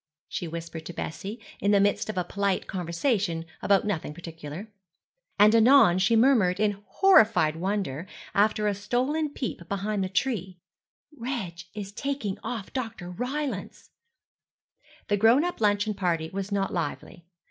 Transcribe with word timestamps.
she 0.27 0.47
whispered 0.47 0.83
to 0.83 0.93
Bessie, 0.93 1.39
in 1.59 1.69
the 1.69 1.79
midst 1.79 2.09
of 2.09 2.17
a 2.17 2.23
polite 2.23 2.65
conversation 2.65 3.45
about 3.61 3.85
nothing 3.85 4.15
particular. 4.15 4.67
And 5.37 5.53
anon 5.53 5.99
she 5.99 6.15
murmured 6.15 6.59
in 6.59 6.81
horrified 6.87 7.55
wonder, 7.57 8.07
after 8.33 8.65
a 8.67 8.73
stolen 8.73 9.29
peep 9.29 9.69
behind 9.69 10.03
the 10.03 10.09
tree, 10.09 10.57
'Reg 11.15 11.59
is 11.75 11.91
taking 11.91 12.39
off 12.43 12.73
Dr. 12.73 13.11
Rylance.' 13.11 13.91
The 15.07 15.17
grown 15.17 15.43
up 15.43 15.61
luncheon 15.61 15.93
party 15.93 16.31
was 16.31 16.51
not 16.51 16.73
lively. 16.73 17.27